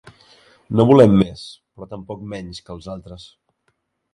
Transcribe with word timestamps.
No 0.77 0.85
volem 0.91 1.13
més 1.19 1.43
però 1.75 1.89
tampoc 1.91 2.27
menys 2.33 2.63
que 2.65 2.77
els 2.77 2.89
altres. 2.95 3.29